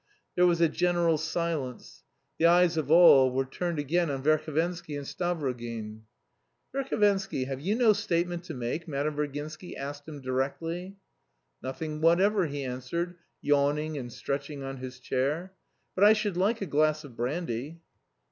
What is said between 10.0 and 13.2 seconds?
him directly. "Nothing whatever," he answered,